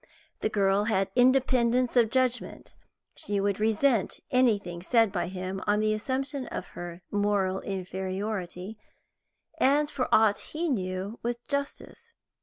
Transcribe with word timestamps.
The 0.39 0.49
girl 0.49 0.85
had 0.85 1.11
independence 1.15 1.95
of 1.95 2.09
judgment; 2.09 2.73
she 3.15 3.39
would 3.39 3.59
resent 3.59 4.19
anything 4.31 4.81
said 4.81 5.11
by 5.11 5.27
him 5.27 5.63
on 5.67 5.79
the 5.79 5.93
assumption 5.93 6.47
of 6.47 6.69
her 6.69 7.03
moral 7.11 7.61
inferiority, 7.61 8.79
and, 9.59 9.91
for 9.91 10.09
aught 10.11 10.39
he 10.39 10.69
knew, 10.69 11.19
with 11.21 11.47
justice. 11.47 12.13